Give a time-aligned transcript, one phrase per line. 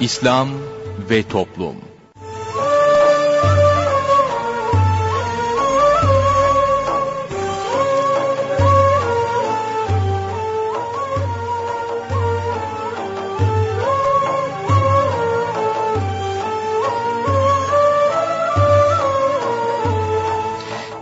[0.00, 0.48] İslam
[1.10, 1.89] ve Toplum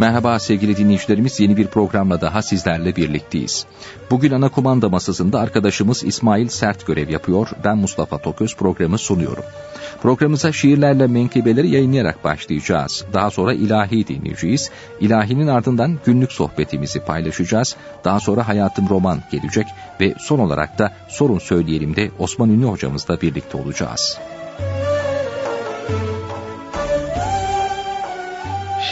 [0.00, 3.66] Merhaba sevgili dinleyicilerimiz yeni bir programla daha sizlerle birlikteyiz.
[4.10, 7.48] Bugün ana kumanda masasında arkadaşımız İsmail Sert görev yapıyor.
[7.64, 9.44] Ben Mustafa Toköz programı sunuyorum.
[10.02, 13.04] Programımıza şiirlerle menkıbeleri yayınlayarak başlayacağız.
[13.12, 14.70] Daha sonra ilahi dinleyeceğiz.
[15.00, 17.76] İlahinin ardından günlük sohbetimizi paylaşacağız.
[18.04, 19.66] Daha sonra Hayatım Roman gelecek
[20.00, 24.18] ve son olarak da Sorun Söyleyelim de Osman Ünlü hocamızla birlikte olacağız.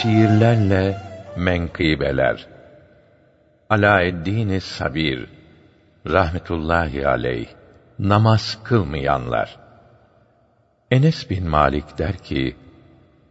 [0.01, 0.97] Şiirlerle
[1.37, 2.47] menkıbeler.
[3.69, 5.27] Alaeddin Sabir
[6.07, 7.47] rahmetullahi aleyh
[7.99, 9.59] namaz kılmayanlar.
[10.91, 12.55] Enes bin Malik der ki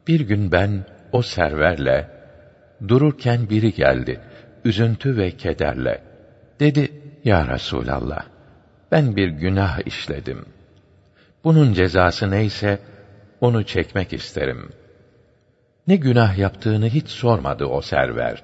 [0.09, 2.11] bir gün ben o serverle
[2.89, 4.21] dururken biri geldi
[4.65, 6.03] üzüntü ve kederle.
[6.61, 6.93] Dedi
[7.25, 8.27] ya Resulallah
[8.93, 10.45] ben bir günah işledim.
[11.45, 12.79] Bunun cezası neyse
[13.41, 14.71] onu çekmek isterim
[15.87, 18.43] ne günah yaptığını hiç sormadı o server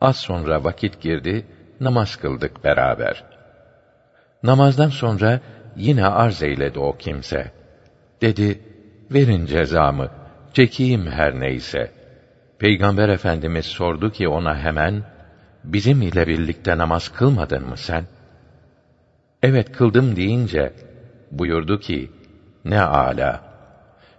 [0.00, 1.46] Az sonra vakit girdi,
[1.80, 3.24] namaz kıldık beraber.
[4.42, 5.40] Namazdan sonra
[5.76, 7.52] yine arz eyledi o kimse.
[8.20, 8.60] Dedi,
[9.10, 10.08] verin cezamı,
[10.52, 11.92] çekeyim her neyse.
[12.58, 15.04] Peygamber Efendimiz sordu ki ona hemen,
[15.64, 18.04] bizim ile birlikte namaz kılmadın mı sen?
[19.42, 20.72] Evet kıldım deyince,
[21.30, 22.10] buyurdu ki,
[22.64, 23.40] ne ala,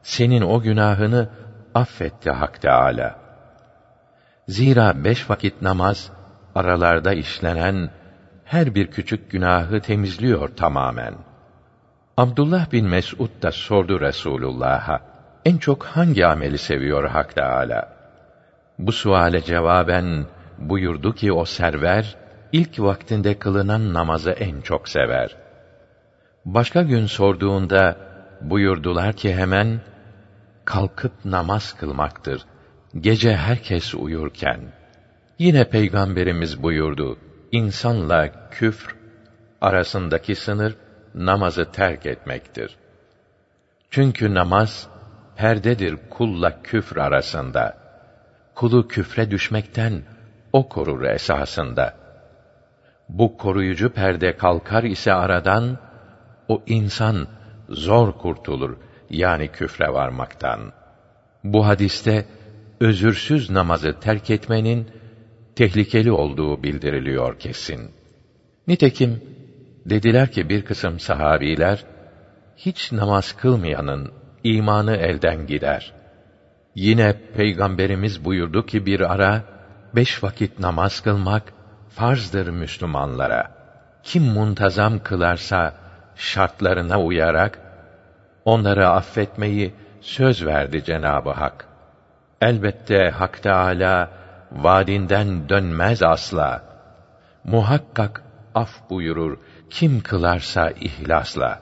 [0.03, 1.29] senin o günahını
[1.75, 3.15] affetti Hak Teâlâ.
[4.47, 6.11] Zira beş vakit namaz,
[6.55, 7.89] aralarda işlenen
[8.45, 11.13] her bir küçük günahı temizliyor tamamen.
[12.17, 14.99] Abdullah bin Mes'ud da sordu Resulullah'a,
[15.45, 17.89] en çok hangi ameli seviyor Hak Teâlâ?
[18.79, 20.25] Bu suale cevaben
[20.57, 22.17] buyurdu ki o server,
[22.51, 25.35] ilk vaktinde kılınan namazı en çok sever.
[26.45, 27.95] Başka gün sorduğunda
[28.41, 29.81] buyurdular ki hemen,
[30.65, 32.45] kalkıp namaz kılmaktır
[32.99, 34.59] gece herkes uyurken
[35.39, 37.17] yine peygamberimiz buyurdu
[37.51, 38.95] insanla küfr
[39.61, 40.75] arasındaki sınır
[41.15, 42.77] namazı terk etmektir.
[43.89, 44.87] Çünkü namaz
[45.35, 47.77] perdedir kulla küfr arasında.
[48.55, 50.03] Kulu küfre düşmekten
[50.53, 51.95] o korur esasında.
[53.09, 55.77] Bu koruyucu perde kalkar ise aradan
[56.47, 57.27] o insan
[57.69, 58.77] zor kurtulur
[59.11, 60.71] yani küfre varmaktan.
[61.43, 62.25] Bu hadiste
[62.79, 64.87] özürsüz namazı terk etmenin
[65.55, 67.91] tehlikeli olduğu bildiriliyor kesin.
[68.67, 69.23] Nitekim
[69.85, 71.85] dediler ki bir kısım sahabiler
[72.57, 74.11] hiç namaz kılmayanın
[74.43, 75.93] imanı elden gider.
[76.75, 79.43] Yine peygamberimiz buyurdu ki bir ara
[79.95, 81.53] beş vakit namaz kılmak
[81.89, 83.51] farzdır Müslümanlara.
[84.03, 85.75] Kim muntazam kılarsa
[86.15, 87.70] şartlarına uyarak
[88.45, 91.67] onları affetmeyi söz verdi Cenabı Hak.
[92.41, 94.09] Elbette Hak Teâlâ
[94.51, 96.63] vaadinden dönmez asla.
[97.43, 98.23] Muhakkak
[98.55, 99.37] af buyurur
[99.69, 101.61] kim kılarsa ihlasla.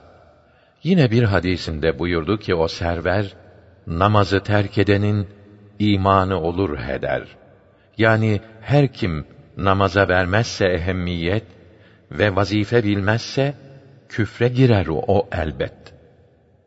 [0.83, 3.35] Yine bir hadisinde buyurdu ki o server
[3.87, 5.27] namazı terk edenin
[5.79, 7.23] imanı olur heder.
[7.97, 11.43] Yani her kim namaza vermezse ehemmiyet
[12.11, 13.53] ve vazife bilmezse
[14.09, 15.98] küfre girer o elbet.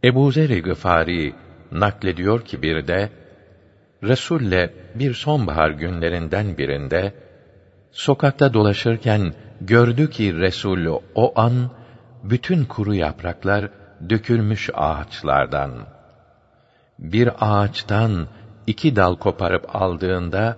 [0.04, 1.34] Ebu Zer-i Gıfari
[1.72, 3.10] naklediyor ki bir de
[4.02, 7.14] Resul'le bir sonbahar günlerinden birinde
[7.92, 11.70] sokakta dolaşırken gördü ki Resul o an
[12.22, 13.68] bütün kuru yapraklar
[14.10, 15.72] dökülmüş ağaçlardan.
[16.98, 18.26] Bir ağaçtan
[18.66, 20.56] iki dal koparıp aldığında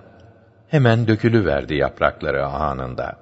[0.68, 3.18] hemen dökülüverdi yaprakları anında.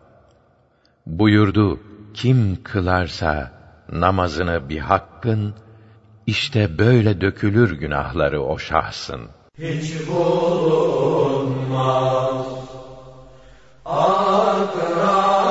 [1.07, 1.81] Buyurdu,
[2.15, 3.53] kim kılarsa
[3.93, 5.55] namazını bir hakkın,
[6.27, 11.57] işte böyle dökülür günahları o şahsın.'' hiç bulunmaz.
[13.85, 15.42] Akranı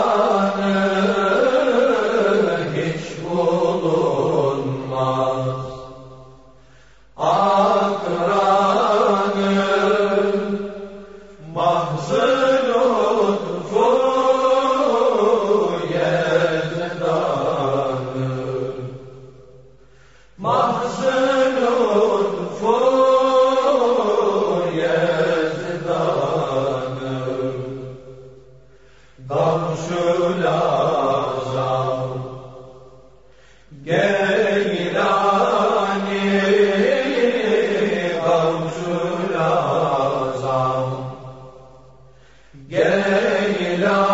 [42.54, 44.11] Gel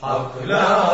[0.00, 0.85] Hak la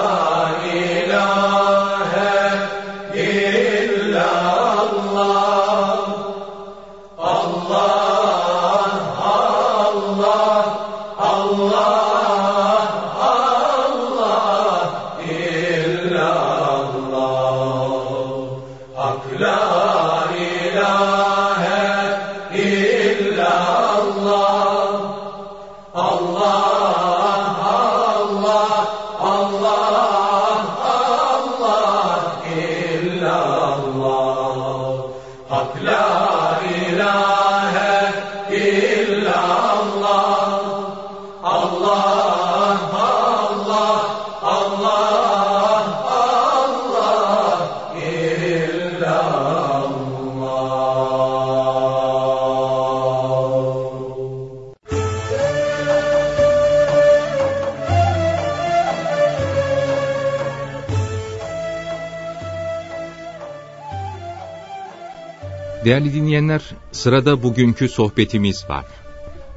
[67.02, 68.86] sırada bugünkü sohbetimiz var.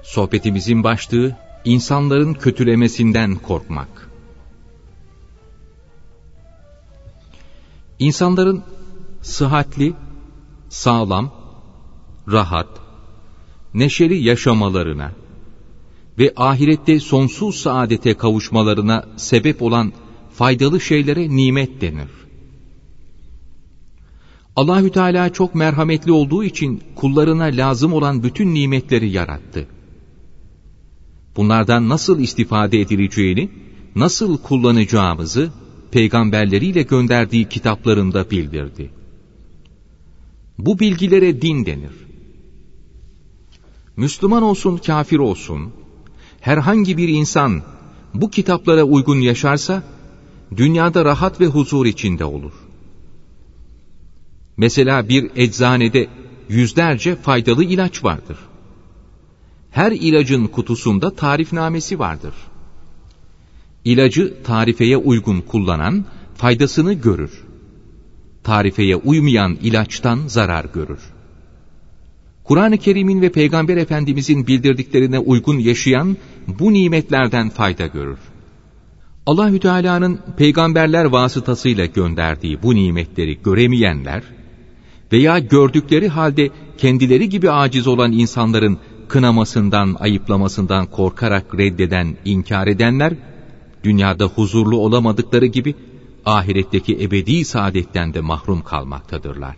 [0.03, 1.35] Sohbetimizin başlığı,
[1.65, 4.09] insanların kötülemesinden korkmak.
[7.99, 8.63] İnsanların
[9.21, 9.93] sıhhatli,
[10.69, 11.31] sağlam,
[12.31, 12.69] rahat,
[13.73, 15.11] neşeli yaşamalarına
[16.19, 19.93] ve ahirette sonsuz saadete kavuşmalarına sebep olan
[20.33, 22.24] faydalı şeylere nimet denir.
[24.55, 29.67] Allahü Teala çok merhametli olduğu için kullarına lazım olan bütün nimetleri yarattı.
[31.35, 33.49] Bunlardan nasıl istifade edileceğini,
[33.95, 35.51] nasıl kullanacağımızı
[35.91, 38.91] peygamberleriyle gönderdiği kitaplarında bildirdi.
[40.57, 41.93] Bu bilgilere din denir.
[43.97, 45.71] Müslüman olsun, kafir olsun,
[46.41, 47.61] herhangi bir insan
[48.13, 49.83] bu kitaplara uygun yaşarsa,
[50.57, 52.64] dünyada rahat ve huzur içinde olur.
[54.57, 56.07] Mesela bir eczanede
[56.49, 58.37] yüzlerce faydalı ilaç vardır.
[59.71, 62.33] Her ilacın kutusunda tarifnamesi vardır.
[63.85, 67.31] İlacı tarifeye uygun kullanan faydasını görür.
[68.43, 70.99] Tarifeye uymayan ilaçtan zarar görür.
[72.43, 78.19] Kur'an-ı Kerim'in ve Peygamber Efendimizin bildirdiklerine uygun yaşayan bu nimetlerden fayda görür.
[79.25, 84.23] Allahü Teala'nın peygamberler vasıtasıyla gönderdiği bu nimetleri göremeyenler
[85.15, 93.13] veya gördükleri halde kendileri gibi aciz olan insanların kınamasından, ayıplamasından korkarak reddeden, inkar edenler,
[93.83, 95.75] dünyada huzurlu olamadıkları gibi,
[96.25, 99.55] ahiretteki ebedi saadetten de mahrum kalmaktadırlar.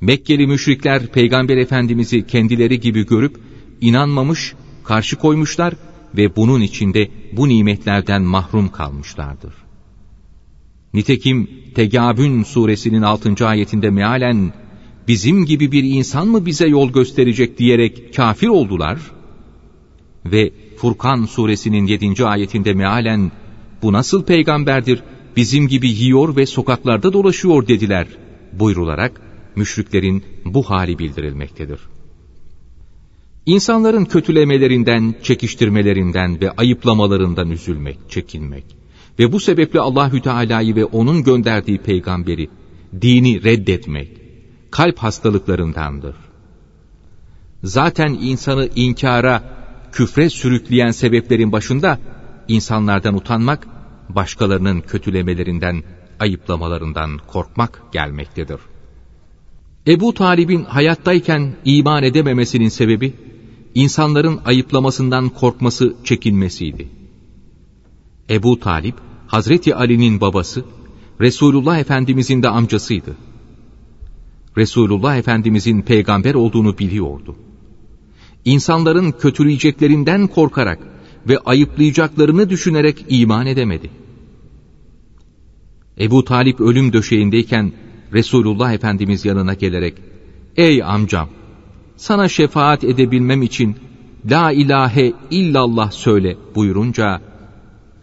[0.00, 3.36] Mekkeli müşrikler Peygamber Efendimiz'i kendileri gibi görüp
[3.80, 5.74] inanmamış, karşı koymuşlar
[6.16, 9.54] ve bunun içinde bu nimetlerden mahrum kalmışlardır.
[10.94, 13.46] Nitekim Tegabün suresinin 6.
[13.46, 14.52] ayetinde mealen
[15.08, 18.98] bizim gibi bir insan mı bize yol gösterecek diyerek kafir oldular
[20.24, 22.24] ve Furkan suresinin 7.
[22.24, 23.32] ayetinde mealen
[23.82, 25.02] bu nasıl peygamberdir
[25.36, 28.06] bizim gibi yiyor ve sokaklarda dolaşıyor dediler
[28.52, 29.20] buyrularak
[29.56, 31.80] müşriklerin bu hali bildirilmektedir.
[33.46, 38.79] İnsanların kötülemelerinden, çekiştirmelerinden ve ayıplamalarından üzülmek, çekinmek
[39.20, 42.50] ve bu sebeple Allahü Teala'yı ve onun gönderdiği peygamberi,
[43.02, 44.08] dini reddetmek
[44.70, 46.16] kalp hastalıklarındandır.
[47.64, 49.42] Zaten insanı inkara,
[49.92, 51.98] küfre sürükleyen sebeplerin başında
[52.48, 53.66] insanlardan utanmak,
[54.08, 55.82] başkalarının kötülemelerinden,
[56.20, 58.58] ayıplamalarından korkmak gelmektedir.
[59.86, 63.14] Ebu Talib'in hayattayken iman edememesinin sebebi,
[63.74, 66.88] insanların ayıplamasından korkması, çekinmesiydi.
[68.30, 68.94] Ebu Talip,
[69.30, 70.64] Hazreti Ali'nin babası,
[71.20, 73.16] Resulullah Efendimizin de amcasıydı.
[74.56, 77.36] Resulullah Efendimizin peygamber olduğunu biliyordu.
[78.44, 80.78] İnsanların kötüleyeceklerinden korkarak
[81.28, 83.90] ve ayıplayacaklarını düşünerek iman edemedi.
[86.00, 87.72] Ebu Talip ölüm döşeğindeyken
[88.12, 89.94] Resulullah Efendimiz yanına gelerek,
[90.56, 91.28] Ey amcam,
[91.96, 93.76] sana şefaat edebilmem için
[94.30, 97.29] La ilahe illallah söyle buyurunca,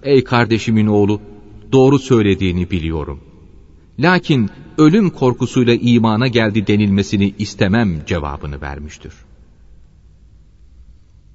[0.07, 1.21] Ey kardeşimin oğlu,
[1.71, 3.19] doğru söylediğini biliyorum.
[3.99, 9.13] Lakin ölüm korkusuyla imana geldi denilmesini istemem cevabını vermiştir.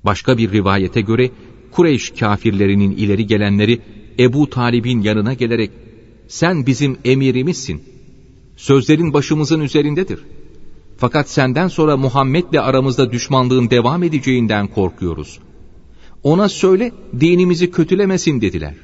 [0.05, 1.31] Başka bir rivayete göre
[1.71, 3.81] Kureyş kafirlerinin ileri gelenleri
[4.19, 5.71] Ebu Talib'in yanına gelerek
[6.29, 7.83] sen bizim emirimizsin.
[8.57, 10.21] Sözlerin başımızın üzerindedir.
[10.97, 15.39] Fakat senden sonra Muhammed'le aramızda düşmanlığın devam edeceğinden korkuyoruz.
[16.23, 18.75] Ona söyle dinimizi kötülemesin dediler.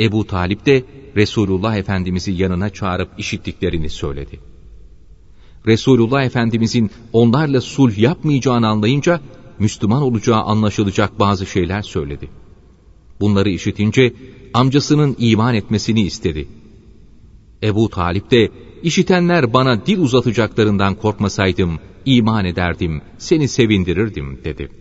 [0.00, 0.84] Ebu Talip de
[1.16, 4.40] Resulullah Efendimiz'i yanına çağırıp işittiklerini söyledi.
[5.66, 9.20] Resulullah Efendimizin onlarla sulh yapmayacağını anlayınca
[9.58, 12.28] Müslüman olacağı anlaşılacak bazı şeyler söyledi.
[13.20, 14.14] Bunları işitince
[14.54, 16.48] amcasının iman etmesini istedi.
[17.62, 18.50] Ebu Talip de
[18.82, 24.79] işitenler bana dil uzatacaklarından korkmasaydım iman ederdim, seni sevindirirdim dedi.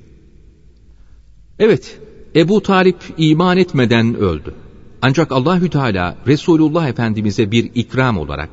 [1.59, 1.99] Evet,
[2.35, 4.53] Ebu Talip iman etmeden öldü.
[5.01, 8.49] Ancak Allahü Teala Resulullah Efendimize bir ikram olarak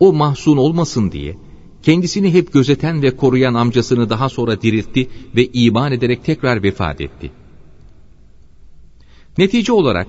[0.00, 1.36] o mahzun olmasın diye
[1.82, 7.30] kendisini hep gözeten ve koruyan amcasını daha sonra diriltti ve iman ederek tekrar vefat etti.
[9.38, 10.08] Netice olarak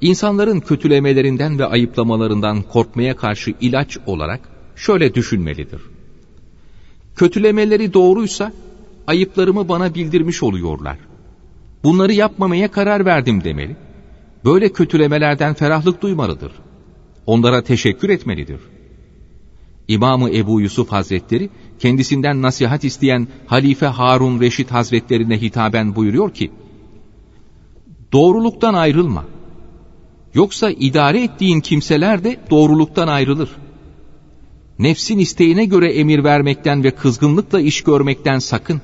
[0.00, 4.40] insanların kötülemelerinden ve ayıplamalarından korkmaya karşı ilaç olarak
[4.76, 5.80] şöyle düşünmelidir.
[7.16, 8.52] Kötülemeleri doğruysa
[9.06, 11.07] ayıplarımı bana bildirmiş oluyorlar.
[11.84, 13.76] Bunları yapmamaya karar verdim demeli.
[14.44, 16.52] Böyle kötülemelerden ferahlık duymalıdır.
[17.26, 18.60] Onlara teşekkür etmelidir.
[19.88, 26.50] İmamı Ebu Yusuf Hazretleri kendisinden nasihat isteyen Halife Harun Reşit Hazretlerine hitaben buyuruyor ki,
[28.12, 29.24] Doğruluktan ayrılma.
[30.34, 33.50] Yoksa idare ettiğin kimseler de doğruluktan ayrılır.
[34.78, 38.80] Nefsin isteğine göre emir vermekten ve kızgınlıkla iş görmekten sakın.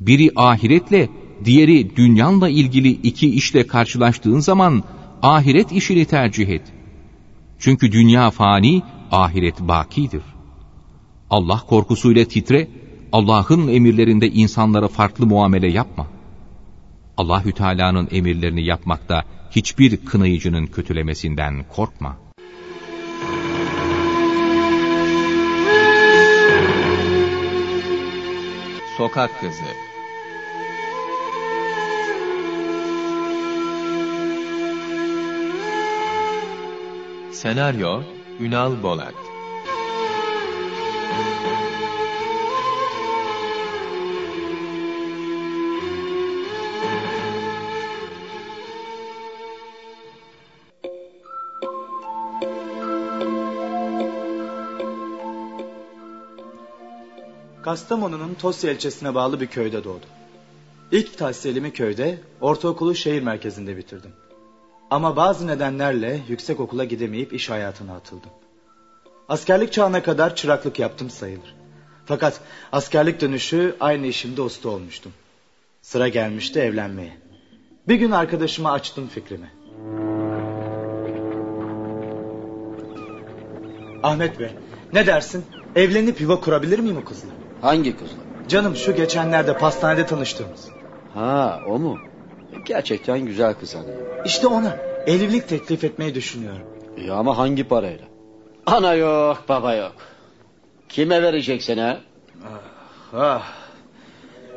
[0.00, 1.08] Biri ahiretle,
[1.44, 4.84] diğeri dünyanla ilgili iki işle karşılaştığın zaman
[5.22, 6.62] ahiret işini tercih et.
[7.58, 10.22] Çünkü dünya fani, ahiret bakidir.
[11.30, 12.68] Allah korkusuyla titre,
[13.12, 16.06] Allah'ın emirlerinde insanlara farklı muamele yapma.
[17.16, 22.16] Allahü Teala'nın emirlerini yapmakta hiçbir kınayıcının kötülemesinden korkma.
[28.96, 29.89] Sokak Kızı
[37.42, 38.02] Senaryo
[38.40, 39.14] Ünal Bolat
[57.62, 60.06] Kastamonu'nun Tosya ilçesine bağlı bir köyde doğdu.
[60.92, 64.12] İlk tahsilimi köyde, ortaokulu şehir merkezinde bitirdim.
[64.90, 68.30] Ama bazı nedenlerle yüksek okula gidemeyip iş hayatına atıldım.
[69.28, 71.54] Askerlik çağına kadar çıraklık yaptım sayılır.
[72.06, 72.40] Fakat
[72.72, 75.12] askerlik dönüşü aynı işimde usta olmuştum.
[75.82, 77.16] Sıra gelmişti evlenmeye.
[77.88, 79.50] Bir gün arkadaşıma açtım fikrimi.
[84.02, 84.50] Ahmet Bey,
[84.92, 85.44] ne dersin?
[85.76, 87.28] Evlenip yuva kurabilir miyim o kızla?
[87.60, 88.18] Hangi kızla?
[88.48, 90.68] Canım şu geçenlerde pastanede tanıştığımız.
[91.14, 91.98] Ha o mu?
[92.64, 93.94] Gerçekten güzel kız hanım.
[94.24, 96.66] İşte ona evlilik teklif etmeyi düşünüyorum.
[96.96, 98.04] İyi ama hangi parayla?
[98.66, 99.92] Ana yok baba yok.
[100.88, 102.00] Kime vereceksin ha?
[103.16, 103.42] Ah.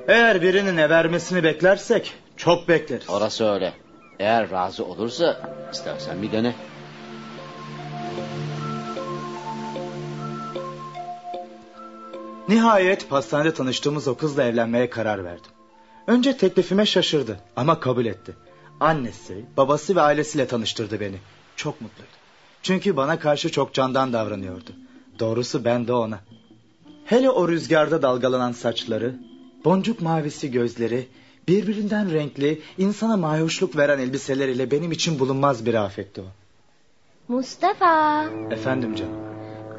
[0.08, 3.10] Eğer birinin vermesini beklersek çok bekleriz.
[3.10, 3.74] Orası öyle.
[4.20, 6.56] Eğer razı olursa istersen bir dene.
[12.48, 15.52] Nihayet pastanede tanıştığımız o kızla evlenmeye karar verdim.
[16.08, 18.34] Önce teklifime şaşırdı ama kabul etti.
[18.80, 21.18] Annesi, babası ve ailesiyle tanıştırdı beni.
[21.56, 22.12] Çok mutluydu.
[22.64, 24.70] Çünkü bana karşı çok candan davranıyordu.
[25.20, 26.20] Doğrusu ben de ona.
[27.06, 29.16] Hele o rüzgarda dalgalanan saçları,
[29.66, 31.08] boncuk mavisi gözleri,
[31.48, 36.26] birbirinden renkli, insana mayhoşluk veren elbiseleriyle benim için bulunmaz bir afetti o.
[37.28, 38.26] Mustafa.
[38.52, 39.20] Efendim canım.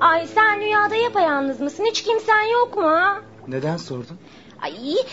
[0.00, 1.84] Ay sen dünyada yapayalnız mısın?
[1.90, 2.98] Hiç kimsen yok mu?
[3.48, 4.18] Neden sordun?
[4.64, 4.72] Ay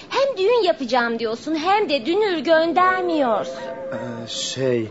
[0.10, 3.54] hem düğün yapacağım diyorsun hem de dünür göndermiyorsun.
[3.94, 4.88] Ee, şey...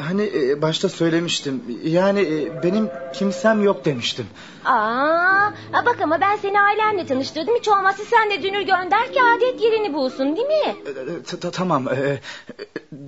[0.00, 1.62] Hani e, başta söylemiştim.
[1.84, 4.26] Yani e, benim kimsem yok demiştim.
[4.64, 7.54] Aa, bak ama ben seni ailemle tanıştırdım.
[7.58, 10.76] Hiç olmazsa sen de dünür gönder ki adet yerini bulsun değil mi?
[10.86, 11.88] Ee, t- t- Tamam.
[11.88, 12.18] e,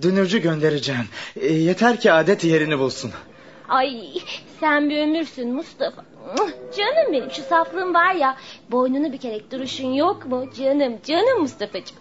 [0.02, 1.04] Dünürcü göndereceğim.
[1.50, 3.10] Yeter ki adet yerini bulsun.
[3.70, 4.12] Ay
[4.60, 6.04] sen bir ömürsün Mustafa.
[6.76, 8.36] Canım benim şu saflığın var ya
[8.70, 10.44] boynunu bükerek duruşun yok mu?
[10.58, 11.96] Canım canım Mustafa'cığım.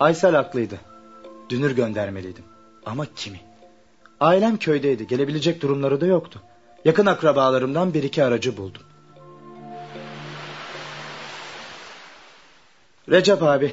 [0.00, 0.80] Aysel haklıydı.
[1.48, 2.44] Dünür göndermeliydim.
[2.86, 3.40] Ama kimi?
[4.20, 5.06] Ailem köydeydi.
[5.06, 6.42] Gelebilecek durumları da yoktu.
[6.84, 8.82] Yakın akrabalarımdan bir iki aracı buldum.
[13.10, 13.72] Recep abi,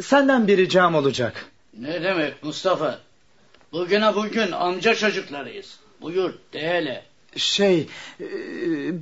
[0.00, 1.46] senden bir ricam olacak.
[1.78, 2.98] Ne demek Mustafa?
[3.72, 5.78] Bugüne bugün amca çocuklarıyız.
[6.00, 7.04] Buyur de hele.
[7.36, 7.86] Şey,
[8.20, 8.26] e,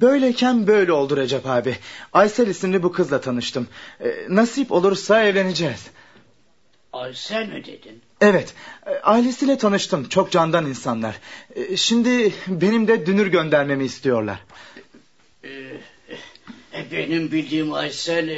[0.01, 1.77] böyleyken böyle oldu Recep abi.
[2.13, 3.69] Aysel isimli bu kızla tanıştım.
[4.01, 5.87] E, Nasip olursa evleneceğiz.
[6.93, 8.03] Aysel mi dedin?
[8.21, 8.55] Evet,
[8.87, 10.09] e, ailesiyle tanıştım.
[10.09, 11.19] Çok candan insanlar.
[11.77, 14.39] Şimdi benim de dünür göndermemi istiyorlar.
[15.45, 18.29] Ee, benim bildiğim Aysel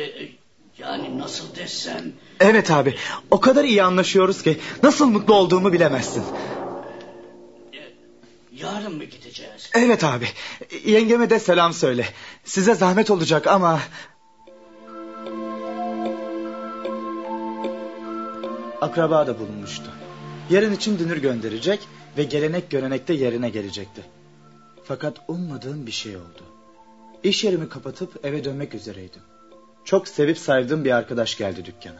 [0.81, 2.95] yani nasıl desem Evet abi,
[3.31, 6.25] o kadar iyi anlaşıyoruz ki nasıl mutlu olduğumu bilemezsin.
[8.63, 9.71] yarın mı gideceğiz?
[9.75, 10.29] Evet abi,
[10.85, 12.07] yengeme de selam söyle.
[12.45, 13.81] Size zahmet olacak ama...
[18.81, 19.91] Akraba da bulunmuştu.
[20.51, 21.81] Yarın için dünür gönderecek
[22.17, 24.03] ve gelenek görenekte yerine gelecekti.
[24.85, 26.43] Fakat ummadığım bir şey oldu.
[27.23, 29.23] İş yerimi kapatıp eve dönmek üzereydim.
[29.91, 31.99] Çok sevip saydığım bir arkadaş geldi dükkana.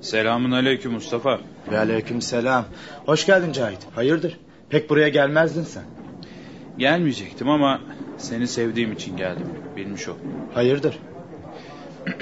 [0.00, 1.40] Selamun aleyküm Mustafa.
[1.70, 2.64] Ve aleyküm selam.
[3.06, 3.78] Hoş geldin Cahit.
[3.94, 4.38] Hayırdır?
[4.70, 5.84] Pek buraya gelmezdin sen.
[6.78, 7.80] Gelmeyecektim ama
[8.18, 9.46] seni sevdiğim için geldim.
[9.76, 10.16] Bilmiş ol.
[10.54, 10.98] Hayırdır?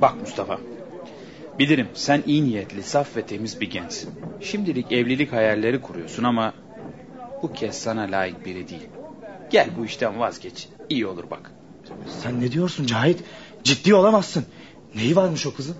[0.00, 0.58] Bak Mustafa.
[1.58, 4.10] Bilirim sen iyi niyetli, saf ve temiz bir gençsin.
[4.40, 6.52] Şimdilik evlilik hayalleri kuruyorsun ama
[7.42, 8.88] bu kez sana layık biri değil.
[9.50, 10.68] Gel bu işten vazgeç.
[10.88, 11.52] İyi olur bak.
[12.22, 13.20] Sen ne diyorsun Cahit?
[13.64, 14.44] Ciddi olamazsın.
[14.94, 15.76] Neyi varmış o kızın?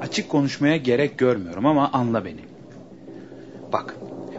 [0.00, 2.40] Açık konuşmaya gerek görmüyorum ama anla beni.
[3.72, 3.96] Bak,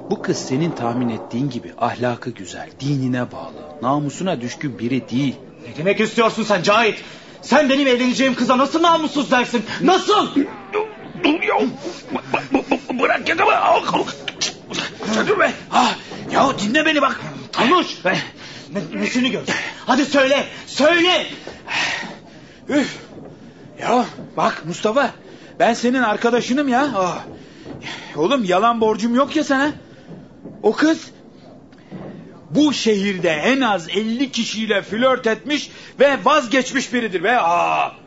[0.10, 5.36] bu kız senin tahmin ettiğin gibi ahlakı güzel, dinine bağlı, namusuna düşkün biri değil.
[5.68, 6.96] Ne demek istiyorsun sen Cahit?
[7.42, 9.64] Sen benim evleneceğim kıza nasıl namussuz dersin?
[9.82, 10.28] Nasıl?
[11.24, 11.56] Dur ya.
[13.00, 14.06] Bırak yakamı.
[15.28, 15.52] Dur be.
[15.70, 15.96] Ha,
[16.32, 17.22] ya dinle beni bak.
[18.74, 19.42] Ne, nesini gör?
[19.86, 20.46] Hadi söyle.
[20.68, 21.26] Söyle.
[22.70, 22.98] Üf.
[23.80, 24.06] Ya
[24.38, 25.12] bak Mustafa.
[25.60, 26.90] Ben senin arkadaşınım ya.
[26.96, 27.24] Ah.
[28.16, 29.72] Oğlum yalan borcum yok ya sana.
[30.64, 31.12] O kız
[32.50, 38.05] bu şehirde en az 50 kişiyle flört etmiş ve vazgeçmiş biridir ve aa.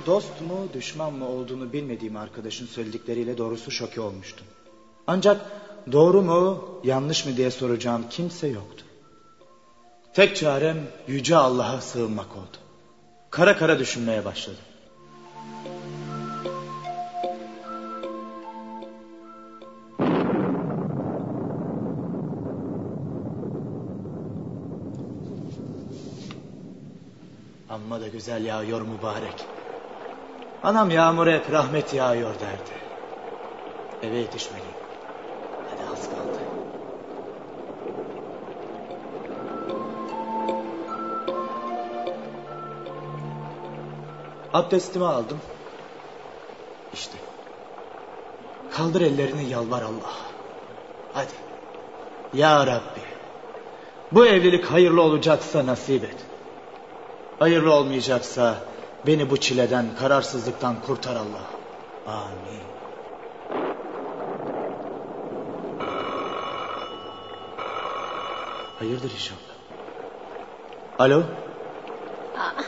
[0.00, 4.46] Bu dost mu düşman mı olduğunu bilmediğim arkadaşın söyledikleriyle doğrusu şoke olmuştum.
[5.06, 5.40] Ancak
[5.92, 8.84] doğru mu yanlış mı diye soracağım kimse yoktu.
[10.14, 10.76] Tek çarem
[11.08, 12.56] yüce Allah'a sığınmak oldu.
[13.30, 14.60] Kara kara düşünmeye başladım.
[27.68, 29.59] Amma da güzel yağıyor mübarek.
[30.62, 32.70] Anam yağmur hep rahmet yağıyor derdi.
[34.02, 34.74] Eve yetişmeliyim.
[35.70, 36.38] Hadi az kaldı.
[44.52, 45.40] Abdestimi aldım.
[46.92, 47.18] İşte.
[48.70, 50.12] Kaldır ellerini yalvar Allah.
[51.12, 51.32] Hadi.
[52.32, 53.00] Ya Rabbi.
[54.12, 56.16] Bu evlilik hayırlı olacaksa nasip et.
[57.38, 58.70] Hayırlı olmayacaksa
[59.06, 61.44] beni bu çileden, kararsızlıktan kurtar Allah.
[62.06, 62.62] Amin.
[68.78, 69.40] Hayırdır inşallah.
[70.98, 71.24] Alo.
[72.34, 72.62] Aa,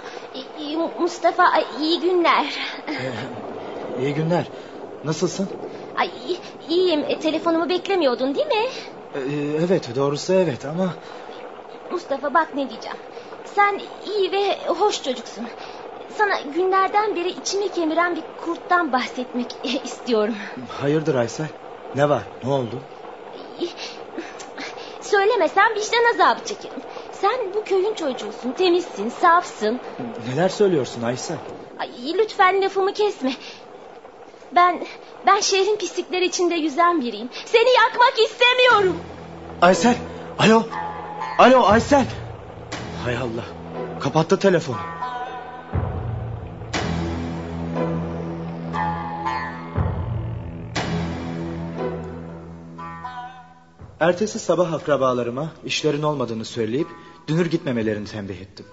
[0.99, 1.45] Mustafa
[1.81, 2.59] iyi günler.
[3.99, 4.47] İyi günler.
[5.05, 5.49] Nasılsın?
[5.95, 6.11] Ay
[6.69, 7.05] iyiyim.
[7.09, 8.65] E, telefonumu beklemiyordun değil mi?
[9.15, 9.21] Ee,
[9.65, 10.95] evet doğrusu evet ama
[11.91, 12.99] Mustafa bak ne diyeceğim.
[13.45, 15.49] Sen iyi ve hoş çocuksun.
[16.17, 20.35] Sana günlerden beri içimi kemiren bir kurttan bahsetmek istiyorum.
[20.69, 21.49] hayırdır Aysel?
[21.95, 22.23] Ne var?
[22.43, 22.83] Ne oldu?
[25.01, 26.83] Söylemesem vicdan azabı çekerim.
[27.13, 29.81] Sen bu köyün çocuğusun, temizsin, safsın.
[30.29, 31.39] Neler söylüyorsun Aysel?
[31.79, 33.33] Ay, lütfen lafımı kesme.
[34.53, 34.87] Ben
[35.27, 37.31] ben şehrin pislikleri içinde yüzen biriyim.
[37.47, 39.01] Seni yakmak istemiyorum.
[39.63, 39.97] Aysel.
[40.39, 40.63] Alo.
[41.39, 42.07] Alo Aysel.
[43.05, 43.45] Hay Allah.
[44.01, 44.77] Kapattı telefonu.
[54.03, 56.87] Ertesi sabah akrabalarıma işlerin olmadığını söyleyip
[57.29, 58.67] dünür gitmemelerini tembih ettim.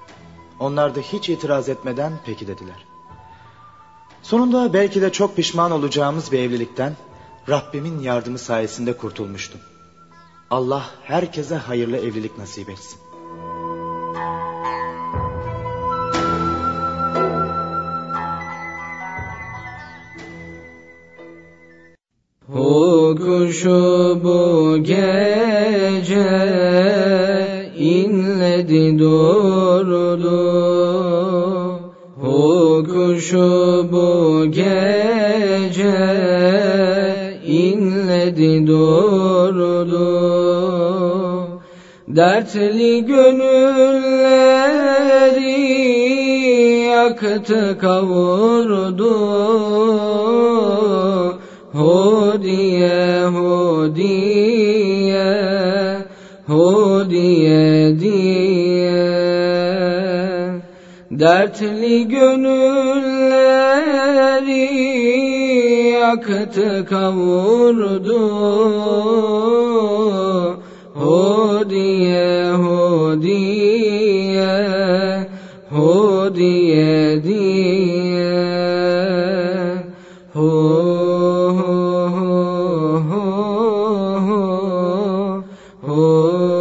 [0.59, 2.85] Onlar da hiç itiraz etmeden peki dediler.
[4.23, 6.93] Sonunda belki de çok pişman olacağımız bir evlilikten
[7.49, 9.61] Rabbimin yardımı sayesinde kurtulmuştum.
[10.49, 12.99] Allah herkese hayırlı evlilik nasip etsin.
[23.09, 26.29] O kuşu bu gece
[27.77, 30.39] inledi durdu.
[32.23, 35.97] O kuşu bu gece
[37.45, 40.09] inledi durdu.
[42.07, 43.89] Dertli gönülleri
[46.85, 49.15] yaktı kavurdu.
[52.39, 53.27] Hu diye
[56.47, 58.19] hu diye.
[61.11, 63.09] Dertli gönülleri
[65.91, 68.19] yaktı kavurdu.
[70.93, 74.55] Hu diye hu diye
[75.69, 77.38] hu diye diye
[86.01, 86.58] Oh.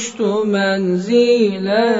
[0.00, 1.90] عشت منزلا.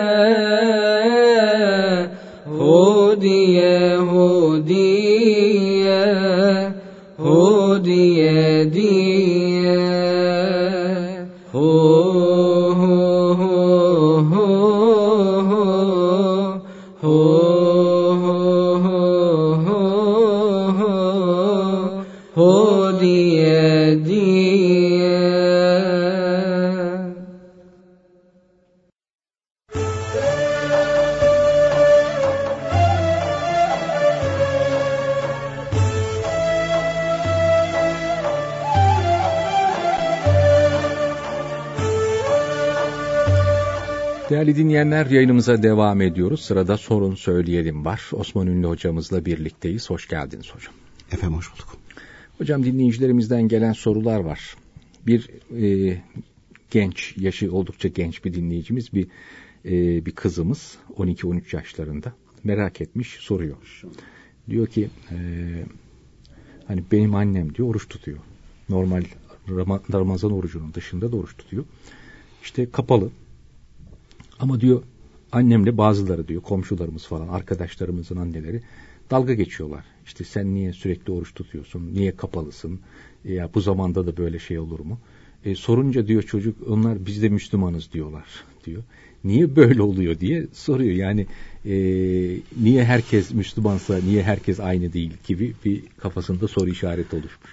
[44.70, 46.40] Dinleyenler yayınımıza devam ediyoruz.
[46.40, 48.10] Sırada sorun söyleyelim var.
[48.12, 49.90] Osman Ünlü hocamızla birlikteyiz.
[49.90, 50.74] Hoş geldiniz hocam.
[51.12, 51.76] Efendim hoş bulduk.
[52.38, 54.56] Hocam dinleyicilerimizden gelen sorular var.
[55.06, 55.30] Bir
[55.62, 55.98] e,
[56.70, 59.06] genç, yaşı oldukça genç bir dinleyicimiz, bir
[59.64, 62.12] e, bir kızımız 12-13 yaşlarında
[62.44, 63.82] merak etmiş, soruyor.
[64.50, 65.16] Diyor ki e,
[66.66, 68.18] hani benim annem diyor oruç tutuyor.
[68.68, 69.02] Normal
[69.48, 71.64] Rama- Ramazan orucunun dışında da oruç tutuyor.
[72.42, 73.10] İşte kapalı.
[74.40, 74.82] Ama diyor
[75.32, 78.62] annemle bazıları diyor komşularımız falan arkadaşlarımızın anneleri
[79.10, 79.84] dalga geçiyorlar.
[80.06, 81.94] İşte sen niye sürekli oruç tutuyorsun?
[81.94, 82.80] Niye kapalısın?
[83.24, 84.98] E, Ya bu zamanda da böyle şey olur mu?
[85.44, 88.24] E, sorunca diyor çocuk onlar biz de Müslümanız diyorlar
[88.64, 88.82] diyor.
[89.24, 90.94] Niye böyle oluyor diye soruyor.
[90.94, 91.26] Yani
[91.66, 91.74] e,
[92.62, 97.50] niye herkes Müslümansa niye herkes aynı değil gibi bir kafasında soru işareti oluşmuş.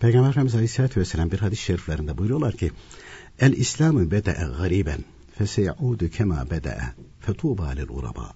[0.00, 2.70] Peygamber Efendimiz Aleyhisselatü Vesselam bir hadis-i şeriflerinde buyuruyorlar ki
[3.40, 5.00] El İslamı bede'e gariben
[5.38, 8.32] feseyaudu kema bede'e fetuba lil uraba.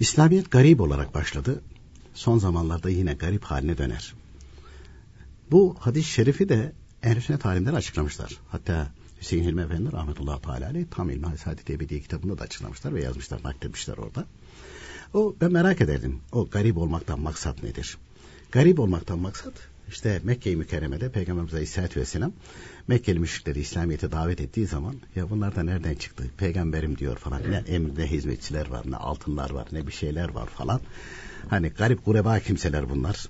[0.00, 1.62] İslamiyet garip olarak başladı.
[2.14, 4.14] Son zamanlarda yine garip haline döner.
[5.50, 8.38] Bu hadis-i şerifi de ehl sünnet alimleri açıklamışlar.
[8.48, 13.02] Hatta Hüseyin Hilmi Efendi rahmetullahi teala aleyh tam İlmi Saadet Ebedi kitabında da açıklamışlar ve
[13.02, 14.26] yazmışlar, nakletmişler orada.
[15.14, 16.20] O ben merak ederdim.
[16.32, 17.98] O garip olmaktan maksat nedir?
[18.52, 19.54] Garip olmaktan maksat
[19.88, 22.32] işte Mekke-i Mükerreme'de Peygamberimiz Aleyhisselatü Vesselam
[22.88, 26.24] Mekkeli müşrikleri İslamiyet'e davet ettiği zaman ya bunlar da nereden çıktı?
[26.38, 27.42] Peygamberim diyor falan.
[27.50, 30.80] Ne emrinde hizmetçiler var, ne altınlar var, ne bir şeyler var falan.
[31.48, 33.28] Hani garip kureba kimseler bunlar.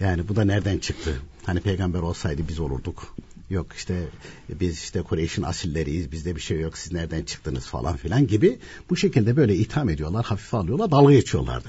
[0.00, 1.20] Yani bu da nereden çıktı?
[1.44, 3.14] Hani peygamber olsaydı biz olurduk.
[3.50, 4.04] Yok işte
[4.48, 8.58] biz işte Kureyş'in asilleriyiz bizde bir şey yok siz nereden çıktınız falan filan gibi
[8.90, 11.68] bu şekilde böyle itham ediyorlar hafife alıyorlar dalga geçiyorlardı.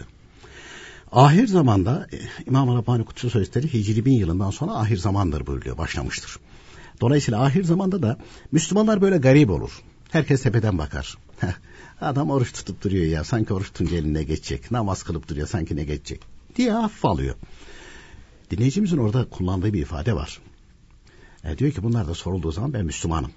[1.12, 6.40] Ahir zamanda e, İmam Rabbani Kutsu Sözleri Hicri bin yılından sonra ahir zamandır buyuruyor başlamıştır.
[7.02, 8.18] Dolayısıyla ahir zamanda da
[8.52, 9.82] Müslümanlar böyle garip olur.
[10.12, 11.18] Herkes tepeden bakar.
[12.02, 14.72] Adam oruç tutup duruyor ya sanki oruç tutunca eline geçecek.
[14.72, 16.22] Namaz kılıp duruyor sanki ne geçecek
[16.56, 17.36] diye hafif alıyor.
[18.52, 20.40] Dinleyicimizin orada kullandığı bir ifade var.
[21.44, 23.32] E, diyor ki bunlar da sorulduğu zaman ben Müslümanım.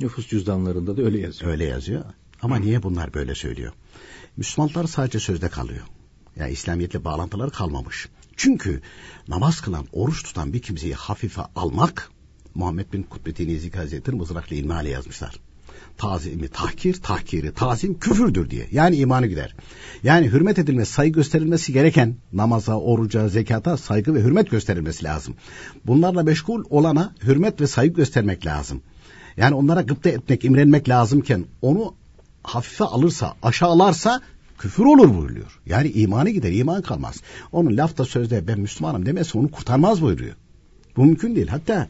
[0.00, 1.50] Nüfus cüzdanlarında da öyle yazıyor.
[1.50, 2.04] Öyle yazıyor.
[2.42, 3.72] Ama niye bunlar böyle söylüyor?
[4.36, 5.86] Müslümanlar sadece sözde kalıyor.
[6.36, 8.08] Yani İslamiyetle bağlantıları kalmamış.
[8.36, 8.80] Çünkü
[9.28, 12.10] namaz kılan, oruç tutan bir kimseyi hafife almak
[12.54, 15.40] Muhammed bin Kutbettin İzik Hazretleri Mızraklı İlmihale yazmışlar.
[15.96, 18.68] Tazimi tahkir, tahkiri tazim küfürdür diye.
[18.72, 19.54] Yani imanı gider.
[20.02, 25.34] Yani hürmet edilmesi, saygı gösterilmesi gereken namaza, oruca, zekata saygı ve hürmet gösterilmesi lazım.
[25.86, 28.82] Bunlarla meşgul olana hürmet ve saygı göstermek lazım.
[29.36, 31.94] Yani onlara gıpta etmek, imrenmek lazımken onu
[32.42, 34.22] hafife alırsa, aşağılarsa
[34.58, 35.60] küfür olur buyuruyor.
[35.66, 37.22] Yani imanı gider, iman kalmaz.
[37.52, 40.34] Onun lafta sözde ben Müslümanım demesi onu kurtarmaz buyuruyor.
[40.96, 41.48] Bu mümkün değil.
[41.48, 41.88] Hatta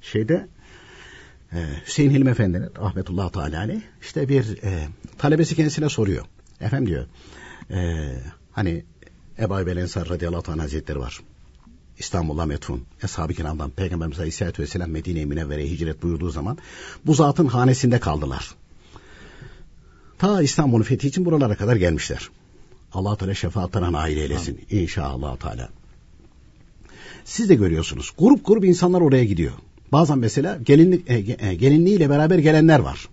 [0.00, 0.48] şeyde
[1.52, 6.24] e, Hüseyin Hilmi Efendi'nin rahmetullah teala işte bir e, talebesi kendisine soruyor.
[6.60, 7.06] Efendim diyor
[7.70, 8.10] e,
[8.52, 8.84] hani
[9.38, 11.20] Ebu Ayyub Ensar radıyallahu anh hazretleri var.
[11.98, 12.82] İstanbul'a metfun.
[13.02, 16.58] Eshab-ı kiramdan Peygamberimiz Aleyhisselatü Vesselam Medine-i Münevvere'ye hicret buyurduğu zaman
[17.06, 18.54] bu zatın hanesinde kaldılar.
[20.20, 22.30] Ta İstanbul'un fethi için buralara kadar gelmişler.
[22.92, 24.60] Allah Teala şefaatlerine nail eylesin.
[24.70, 25.68] İnşallah Teala.
[27.24, 28.12] Siz de görüyorsunuz.
[28.18, 29.52] Grup grup insanlar oraya gidiyor.
[29.92, 31.14] Bazen mesela gelinlik, e,
[31.48, 33.08] e, gelinliğiyle beraber gelenler var.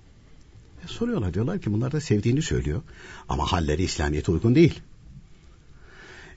[0.84, 2.82] E, soruyorlar diyorlar ki bunlar da sevdiğini söylüyor.
[3.30, 4.80] Ama halleri İslamiyet'e uygun değil.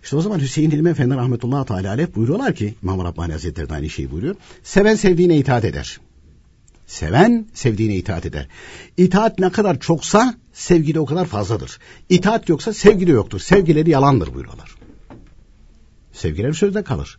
[0.02, 3.74] İşte o zaman Hüseyin Hilmi Efendi rahmetullahi teala aleyh buyuruyorlar ki İmam Rabbani Hazretleri de
[3.74, 4.36] aynı şeyi buyuruyor.
[4.62, 6.00] Seven sevdiğine itaat eder.
[6.86, 8.48] Seven sevdiğine itaat eder.
[8.96, 11.78] İtaat ne kadar çoksa sevgi de o kadar fazladır.
[12.08, 13.40] İtaat yoksa sevgi de yoktur.
[13.40, 14.74] Sevgileri yalandır buyuruyorlar.
[16.12, 17.18] Sevgileri sözde kalır.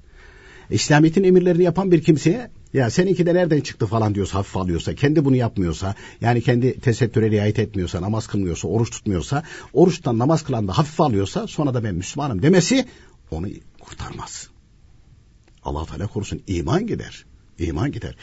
[0.69, 5.25] İslamiyet'in emirlerini yapan bir kimseye ya seninki de nereden çıktı falan diyorsa hafif alıyorsa kendi
[5.25, 10.77] bunu yapmıyorsa yani kendi tesettüre riayet etmiyorsa namaz kılmıyorsa oruç tutmuyorsa oruçtan namaz kılan da
[10.77, 12.85] hafif alıyorsa sonra da ben Müslümanım demesi
[13.31, 13.47] onu
[13.79, 14.49] kurtarmaz.
[15.63, 17.25] Allah Teala korusun iman gider.
[17.59, 18.15] İman gider.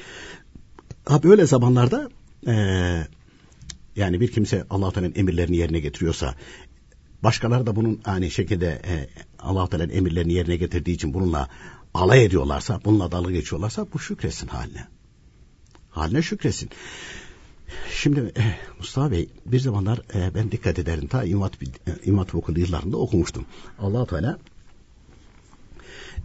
[1.04, 2.08] Ha böyle zamanlarda
[2.46, 3.06] ee,
[3.98, 6.34] yani bir kimse Allah Teala'nın emirlerini yerine getiriyorsa
[7.22, 9.08] başkaları da bunun aynı şekilde e,
[9.38, 11.48] Allah Teala'nın emirlerini yerine getirdiği için bununla
[11.94, 14.86] alay ediyorlarsa, bununla dalga geçiyorlarsa bu şükresin haline.
[15.90, 16.70] Haline şükresin.
[17.94, 18.42] Şimdi e,
[18.78, 21.42] Mustafa Bey bir zamanlar e, ben dikkat ederim ta İmam
[22.18, 23.46] Hatip Okulu yıllarında okumuştum.
[23.78, 24.38] allah Teala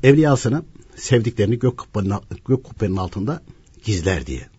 [0.04, 0.64] evliyasını
[0.96, 2.14] sevdiklerini gök kubbenin,
[2.48, 3.44] gök kubbenin altında
[3.84, 4.53] gizler diye.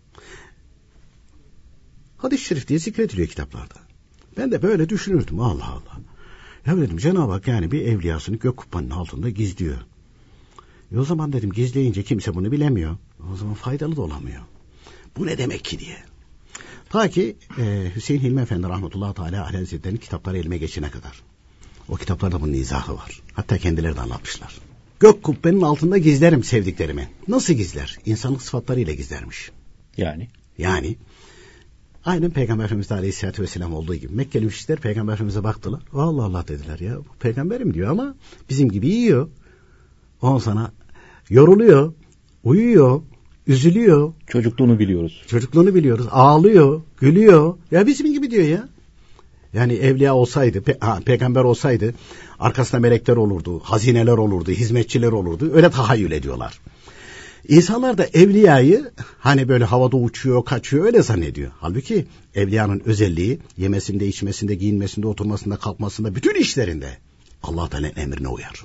[2.25, 3.75] Hadis-i şerif diye zikrediliyor kitaplarda.
[4.37, 6.01] Ben de böyle düşünürdüm Allah Allah.
[6.67, 9.77] Ya dedim Cenab-ı Hak yani bir evliyasını gök kubbenin altında gizliyor.
[10.95, 12.97] E o zaman dedim gizleyince kimse bunu bilemiyor.
[13.33, 14.43] O zaman faydalı da olamıyor.
[15.17, 15.97] Bu ne demek ki diye.
[16.89, 21.23] Ta ki e, Hüseyin Hilmi Efendi rahmetullahi teala aleyhi hazretlerinin kitapları elime geçene kadar.
[21.89, 23.23] O kitaplarda bunun izahı var.
[23.33, 24.59] Hatta kendileri de anlatmışlar.
[25.01, 27.09] Gök kubbenin altında gizlerim sevdiklerimi.
[27.29, 27.99] Nasıl gizler?
[28.07, 29.51] İnsanlık sıfatlarıyla gizlermiş.
[29.97, 30.29] Yani?
[30.59, 30.97] Yani
[32.05, 34.15] aynen Peygamber Efendimiz Aleyhisselatü Vesselam olduğu gibi.
[34.15, 35.83] Mekkeli müşrikler Peygamber Efendimiz'e baktılar.
[35.93, 38.15] Allah Allah dediler ya bu peygamberim diyor ama
[38.51, 39.29] bizim gibi yiyor.
[40.23, 40.73] On sana
[41.31, 41.93] yoruluyor,
[42.45, 43.03] uyuyor,
[43.47, 44.13] üzülüyor.
[44.27, 45.23] Çocukluğunu biliyoruz.
[45.27, 46.07] Çocukluğunu biliyoruz.
[46.11, 47.55] Ağlıyor, gülüyor.
[47.71, 48.69] Ya bizim gibi diyor ya.
[49.53, 51.95] Yani evliya olsaydı, pe ha, peygamber olsaydı
[52.41, 55.51] arkasında melekler olurdu, hazineler olurdu, hizmetçiler olurdu.
[55.55, 56.61] Öyle tahayyül ediyorlar.
[57.49, 61.51] İnsanlar da evliyayı hani böyle havada uçuyor, kaçıyor öyle zannediyor.
[61.59, 66.99] Halbuki evliyanın özelliği yemesinde, içmesinde, giyinmesinde, oturmasında, kalkmasında, bütün işlerinde
[67.43, 68.65] Allah Teala'nın emrine uyar.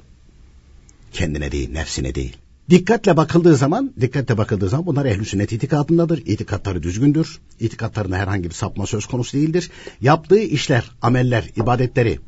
[1.13, 2.37] Kendine değil, nefsine değil.
[2.69, 6.17] Dikkatle bakıldığı zaman, dikkatle bakıldığı zaman bunlar ehl-i sünnet itikadındadır.
[6.25, 7.39] İtikatları düzgündür.
[7.59, 9.71] İtikatlarında herhangi bir sapma söz konusu değildir.
[10.01, 12.19] Yaptığı işler, ameller, ibadetleri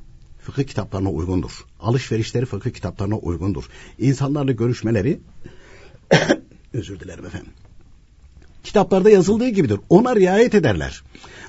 [0.41, 1.65] fıkıh kitaplarına uygundur.
[1.79, 3.63] Alışverişleri fıkıh kitaplarına uygundur.
[3.99, 5.19] İnsanlarla görüşmeleri
[6.73, 7.51] özür dilerim efendim.
[8.63, 9.79] Kitaplarda yazıldığı gibidir.
[9.89, 11.03] Ona riayet ederler.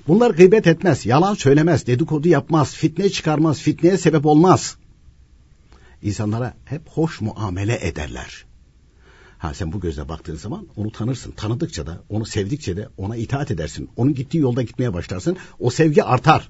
[0.08, 4.76] Bunlar gıybet etmez, yalan söylemez, dedikodu yapmaz, fitne çıkarmaz, fitneye sebep olmaz.
[6.02, 8.44] İnsanlara hep hoş muamele ederler.
[9.38, 11.32] Ha sen bu gözle baktığın zaman onu tanırsın.
[11.32, 13.90] Tanıdıkça da, onu sevdikçe de ona itaat edersin.
[13.96, 15.36] Onun gittiği yolda gitmeye başlarsın.
[15.58, 16.48] O sevgi artar.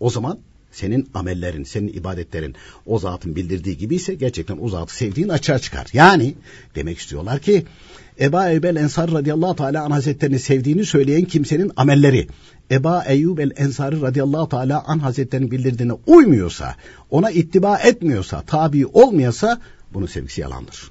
[0.00, 0.38] O zaman
[0.72, 2.54] senin amellerin, senin ibadetlerin
[2.86, 5.86] o zatın bildirdiği gibi ise gerçekten o zatı sevdiğin açığa çıkar.
[5.92, 6.34] Yani
[6.74, 7.66] demek istiyorlar ki
[8.20, 12.28] Eba Eyyub el Ensar radıyallahu teala an hazretlerini sevdiğini söyleyen kimsenin amelleri
[12.70, 16.74] Eba Eyyub el Ensari radıyallahu teala an hazretlerinin bildirdiğine uymuyorsa,
[17.10, 19.60] ona ittiba etmiyorsa, tabi olmuyorsa
[19.94, 20.90] bunun sevgisi yalandır.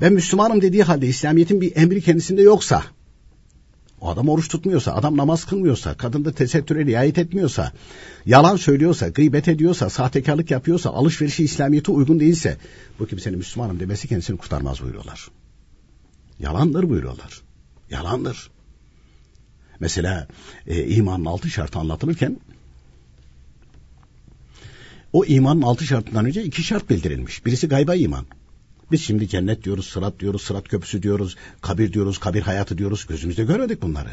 [0.00, 2.82] Ben Müslümanım dediği halde İslamiyet'in bir emri kendisinde yoksa,
[4.00, 7.72] o adam oruç tutmuyorsa, adam namaz kılmıyorsa, kadın da tesettüre riayet etmiyorsa,
[8.26, 12.56] yalan söylüyorsa, gıybet ediyorsa, sahtekarlık yapıyorsa, alışverişi İslamiyet'e uygun değilse,
[12.98, 15.28] bu kimsenin Müslümanım demesi kendisini kurtarmaz buyuruyorlar.
[16.42, 17.40] Yalandır buyuruyorlar.
[17.90, 18.50] Yalandır.
[19.80, 20.28] Mesela
[20.66, 22.36] e, imanın altı şartı anlatılırken
[25.12, 27.46] o imanın altı şartından önce iki şart bildirilmiş.
[27.46, 28.26] Birisi gayba iman.
[28.92, 33.06] Biz şimdi cennet diyoruz, sırat diyoruz, sırat köprüsü diyoruz, kabir diyoruz, kabir hayatı diyoruz.
[33.06, 34.10] Gözümüzde görmedik bunları.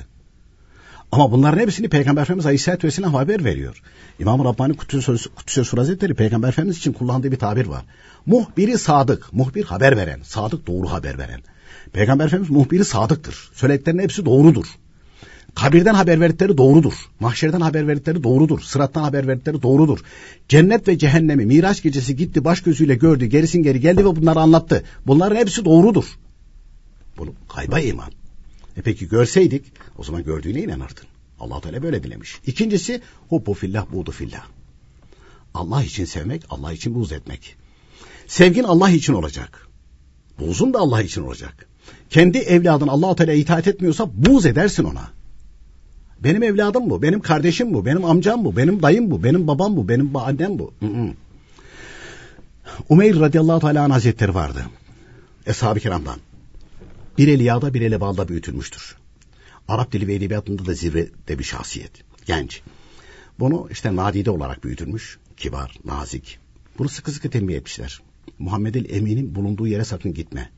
[1.12, 3.82] Ama bunların hepsini Peygamber Efendimiz Aleyhisselatü Vesselam haber veriyor.
[4.20, 7.86] İmam-ı Rabbani Kutüs'e Sur Hazretleri Peygamber Efendimiz için kullandığı bir tabir var.
[8.26, 11.42] Muhbiri sadık, muhbir haber veren, sadık doğru haber veren.
[11.94, 13.50] Peygamber Efendimiz muhbiri sadıktır.
[13.54, 14.66] Söylediklerinin hepsi doğrudur.
[15.56, 16.94] Kabirden haber verdikleri doğrudur.
[17.20, 18.60] Mahşerden haber verdikleri doğrudur.
[18.60, 20.00] Sırattan haber verdikleri doğrudur.
[20.50, 23.26] Cennet ve cehennemi Miraç gecesi gitti baş gözüyle gördü.
[23.26, 24.84] Gerisin geri geldi ve bunları anlattı.
[25.08, 26.06] Bunların hepsi doğrudur.
[27.18, 28.12] Bunu kayba iman.
[28.78, 29.66] E peki görseydik
[29.98, 31.06] o zaman gördüğüne inanırdın.
[31.40, 32.40] allah Teala böyle dilemiş.
[32.48, 34.46] İkincisi hubbu fillah buğdu fillah.
[35.54, 37.56] Allah için sevmek, Allah için buğz etmek.
[38.28, 39.69] Sevgin Allah için olacak.
[40.40, 41.68] Buğzun da Allah için olacak.
[42.10, 45.12] Kendi evladın Allah-u Teala itaat etmiyorsa buğz edersin ona.
[46.24, 49.90] Benim evladım bu, benim kardeşim bu, benim amcam bu, benim dayım bu, benim babam bu,
[49.90, 50.74] benim annem bu.
[50.80, 51.14] Hı hı.
[52.90, 54.66] Umeyr radıyallahu teala hazretleri vardı.
[55.46, 56.20] Eshab-ı kiramdan.
[57.18, 58.96] Bir eli yağda bir eli balda büyütülmüştür.
[59.68, 61.92] Arap dili ve edebiyatında da zirvede bir şahsiyet.
[62.26, 62.62] Genç.
[63.40, 65.18] Bunu işte nadide olarak büyütülmüş.
[65.38, 66.40] Kibar, nazik.
[66.78, 68.02] Bunu sıkı sıkı tembih etmişler.
[68.40, 70.50] Muhammed el Emin'in bulunduğu yere sakın gitme.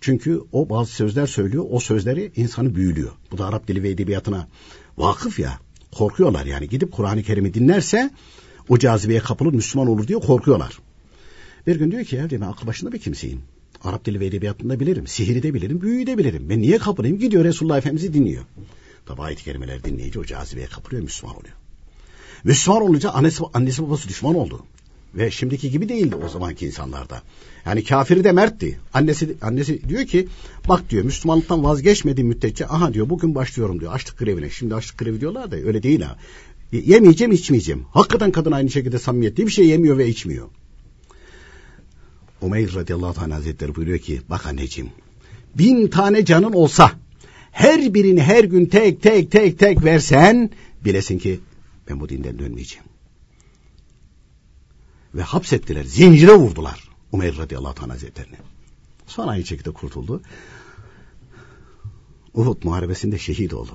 [0.00, 1.64] Çünkü o bazı sözler söylüyor.
[1.70, 3.12] O sözleri insanı büyülüyor.
[3.30, 4.48] Bu da Arap dili ve edebiyatına
[4.96, 5.58] vakıf ya.
[5.92, 6.68] Korkuyorlar yani.
[6.68, 8.10] Gidip Kur'an-ı Kerim'i dinlerse
[8.68, 10.78] o cazibeye kapılır Müslüman olur diye korkuyorlar.
[11.66, 13.40] Bir gün diyor ki ya diyor, ben aklı başında bir kimseyim.
[13.84, 15.06] Arap dili ve edebiyatında bilirim.
[15.06, 16.46] Sihiri de bilirim, büyüyü de bilirim.
[16.48, 17.18] Ben niye kapılayım?
[17.18, 18.44] Gidiyor Resulullah Efendimiz'i dinliyor.
[19.06, 21.54] Tabi ayet-i kerimeler dinleyince o cazibeye kapılıyor, Müslüman oluyor.
[22.44, 24.64] Müslüman olunca annesi, annesi babası düşman oldu.
[25.16, 27.22] Ve şimdiki gibi değildi o zamanki insanlarda.
[27.66, 28.78] Yani kafiri de mertti.
[28.94, 30.28] Annesi annesi diyor ki
[30.68, 34.50] bak diyor Müslümanlıktan vazgeçmediğim müddetçe aha diyor bugün başlıyorum diyor açlık grevine.
[34.50, 36.16] Şimdi açlık grevi diyorlar da öyle değil ha.
[36.72, 37.84] Yemeyeceğim içmeyeceğim.
[37.92, 40.48] Hakikaten kadın aynı şekilde samimiyetli bir şey yemiyor ve içmiyor.
[42.40, 44.90] Umeyr radıyallahu anh hazretleri buyuruyor ki bak anneciğim
[45.54, 46.92] bin tane canın olsa
[47.52, 50.50] her birini her gün tek tek tek tek versen
[50.84, 51.40] bilesin ki
[51.90, 52.95] ben bu dinden dönmeyeceğim.
[55.16, 58.36] Ve hapsettiler, zincire vurdular Umeyr radıyallahu anh hazretlerini.
[59.06, 60.22] Sonra aynı şekilde kurtuldu.
[62.34, 63.70] Uhud muharebesinde şehit oldu.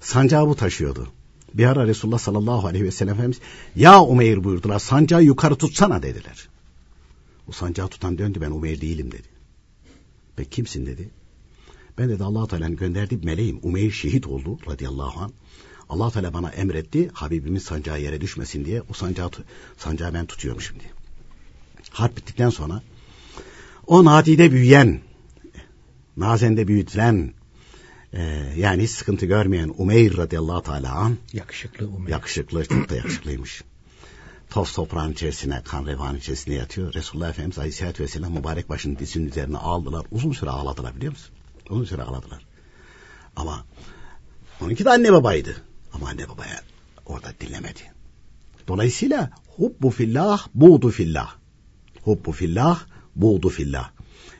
[0.00, 1.08] Sancağı bu taşıyordu.
[1.54, 3.40] Bir ara Resulullah sallallahu aleyhi ve sellem Efendimiz
[3.76, 6.48] ya Umeyr buyurdular sancağı yukarı tutsana dediler.
[7.48, 9.28] O sancağı tutan döndü ben Umeyr değilim dedi.
[10.38, 11.10] Ben kimsin dedi.
[11.98, 13.60] Ben dedi allah Teala'nın gönderdiği meleğim.
[13.62, 15.32] Umeyr şehit oldu radıyallahu anh.
[15.88, 19.30] Allah Teala bana emretti Habibimin sancağı yere düşmesin diye o sancağı,
[19.76, 20.84] sancağı ben tutuyorum şimdi.
[21.90, 22.82] Harp bittikten sonra
[23.86, 25.00] o nadide büyüyen,
[26.16, 27.32] nazende büyütülen,
[28.12, 28.22] e,
[28.56, 31.16] yani hiç sıkıntı görmeyen Umeyr radıyallahu teala an.
[31.32, 32.12] Yakışıklı Umeyr.
[32.12, 33.62] Yakışıklı, çok da yakışıklıymış.
[34.50, 36.94] Toz toprağın içerisine, kan revanın içerisine yatıyor.
[36.94, 40.06] Resulullah Efendimiz Aleyhisselatü Vesselam mübarek başını dizinin üzerine aldılar.
[40.10, 41.34] Uzun süre ağladılar biliyor musun?
[41.70, 42.46] Uzun süre ağladılar.
[43.36, 43.64] Ama
[44.60, 45.56] onunki de anne babaydı.
[45.96, 46.60] Ama anne babaya
[47.06, 47.80] orada dinlemedi.
[48.68, 51.36] Dolayısıyla hubbu fillah, buğdu fillah.
[52.02, 52.84] Hubbu fillah,
[53.16, 53.90] buğdu fillah.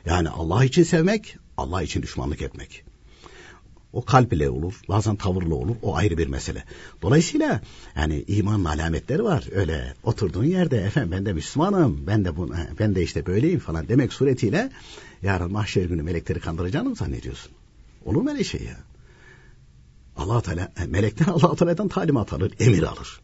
[0.06, 2.84] Yani Allah için sevmek, Allah için düşmanlık etmek.
[3.92, 5.76] O kalp ile olur, bazen tavırla olur.
[5.82, 6.64] O ayrı bir mesele.
[7.02, 7.60] Dolayısıyla
[7.96, 9.44] yani imanın alametleri var.
[9.52, 13.88] Öyle oturduğun yerde efendim ben de Müslümanım, ben de bu, ben de işte böyleyim falan
[13.88, 14.70] demek suretiyle
[15.22, 17.52] yarın mahşer günü melekleri kandıracağını mı zannediyorsun?
[18.04, 18.76] Olur mu öyle şey ya?
[20.16, 23.20] Allah Teala melekler Allah Teala'dan talimat alır, emir alır.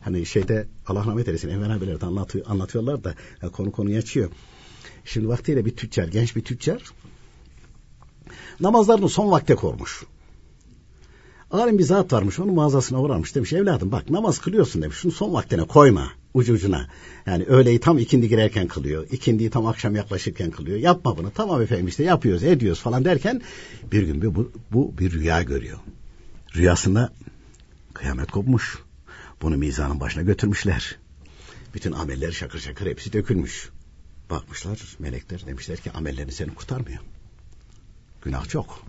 [0.00, 4.30] Hani şeyde Allah rahmet eylesin Enver abiler anlatıyor, anlatıyorlar da yani konu konuyu açıyor.
[5.04, 6.82] Şimdi vaktiyle bir tüccar, genç bir tüccar
[8.60, 10.04] namazlarını son vakte kormuş.
[11.50, 15.32] Alim bir zat varmış onun mağazasına uğramış demiş evladım bak namaz kılıyorsun demiş şunu son
[15.32, 16.88] vaktine koyma ucu ucuna.
[17.26, 21.88] Yani öğleyi tam ikindi girerken kılıyor ikindiyi tam akşam yaklaşırken kılıyor yapma bunu tamam efendim
[21.88, 23.42] işte yapıyoruz ediyoruz falan derken
[23.92, 25.78] bir gün bir, bu, bu bir rüya görüyor.
[26.54, 27.12] Rüyasında
[27.94, 28.78] kıyamet kopmuş
[29.42, 30.98] bunu mizanın başına götürmüşler.
[31.74, 33.70] Bütün ameller şakır şakır hepsi dökülmüş.
[34.30, 36.98] Bakmışlar melekler demişler ki amellerini seni kurtarmıyor.
[38.22, 38.82] Günah çok.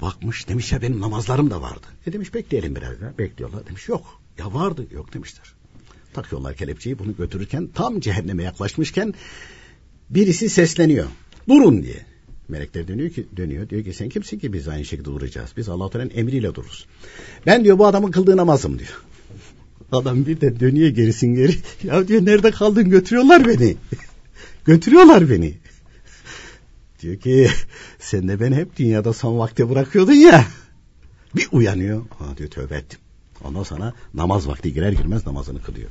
[0.00, 1.86] Bakmış demiş ya benim namazlarım da vardı.
[2.06, 3.18] E demiş bekleyelim biraz daha.
[3.18, 4.20] Bekliyorlar demiş yok.
[4.38, 5.52] Ya vardı yok demişler.
[6.12, 9.14] Takıyorlar kelepçeyi bunu götürürken tam cehenneme yaklaşmışken
[10.10, 11.06] birisi sesleniyor.
[11.48, 12.06] Durun diye.
[12.48, 15.50] Melekler dönüyor ki dönüyor diyor ki sen kimsin ki biz aynı şekilde duracağız.
[15.56, 16.86] Biz Allah Teala'nın emriyle dururuz.
[17.46, 19.02] Ben diyor bu adamın kıldığı namazım diyor.
[19.92, 21.54] Adam bir de dönüyor gerisin geri.
[21.84, 23.76] Ya diyor nerede kaldın götürüyorlar beni.
[24.64, 25.54] götürüyorlar beni.
[27.02, 27.48] Diyor ki
[27.98, 30.44] sen de beni hep dünyada son vakte bırakıyordun ya.
[31.36, 32.04] Bir uyanıyor.
[32.18, 32.98] Ha diyor tövbe ettim.
[33.44, 35.90] Ondan sonra namaz vakti girer girmez namazını kılıyor.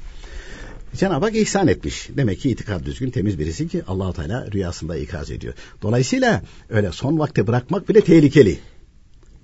[0.95, 2.09] Cenab-ı Hak ihsan etmiş.
[2.17, 5.53] Demek ki itikad düzgün temiz birisi ki allah Teala rüyasında ikaz ediyor.
[5.81, 8.59] Dolayısıyla öyle son vakte bırakmak bile tehlikeli.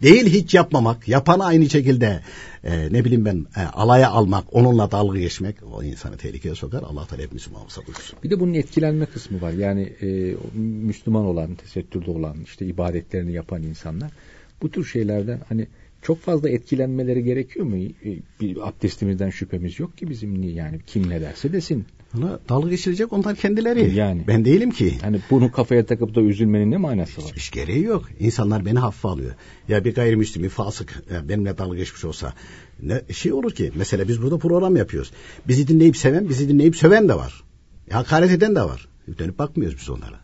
[0.01, 2.21] Değil hiç yapmamak, yapanı aynı şekilde
[2.63, 6.83] e, ne bileyim ben e, alaya almak, onunla dalga geçmek o insanı tehlikeye sokar.
[6.83, 8.19] Allah Teala hepimizi muhafaza buyursun.
[8.23, 9.51] Bir de bunun etkilenme kısmı var.
[9.51, 14.11] Yani e, Müslüman olan, tesettürde olan, işte ibadetlerini yapan insanlar
[14.61, 15.67] bu tür şeylerden hani
[16.04, 17.76] çok fazla etkilenmeleri gerekiyor mu?
[18.41, 21.86] Bir abdestimizden şüphemiz yok ki bizim yani kim ne derse desin.
[22.18, 23.95] Ona dalga geçirecek onlar kendileri.
[23.95, 24.24] Yani.
[24.28, 24.97] Ben değilim ki.
[25.01, 27.32] Hani bunu kafaya takıp da üzülmenin ne manası var?
[27.36, 28.10] Hiç, hiç gereği yok.
[28.20, 29.32] İnsanlar beni hafife alıyor.
[29.68, 32.34] Ya bir gayrimüslim, bir fasık benimle dalga geçmiş olsa
[32.82, 33.72] ne şey olur ki?
[33.76, 35.12] Mesela biz burada program yapıyoruz.
[35.47, 37.43] Bizi dinleyip seven, bizi dinleyip söven de var.
[37.89, 38.88] Ya hakaret eden de var.
[39.20, 40.20] Dönüp bakmıyoruz biz onlara.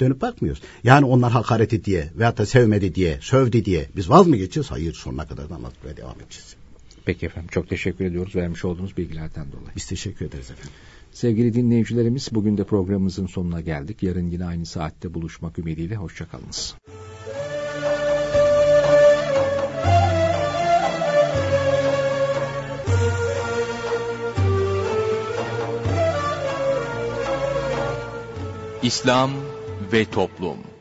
[0.00, 0.62] Dönüp bakmıyoruz.
[0.84, 4.70] Yani onlar hakaret etti diye veyahut da sevmedi diye, sövdü diye biz vaz mı geçeceğiz?
[4.70, 6.56] Hayır sonuna kadar da anlatmaya devam edeceğiz.
[7.04, 9.76] Peki efendim çok teşekkür ediyoruz vermiş olduğunuz bilgilerden dolayı.
[9.76, 10.72] Biz teşekkür ederiz efendim.
[11.12, 14.02] Sevgili dinleyicilerimiz bugün de programımızın sonuna geldik.
[14.02, 16.74] Yarın yine aynı saatte buluşmak ümidiyle hoşçakalınız.
[28.82, 29.30] İslam
[29.92, 30.75] ve Toplum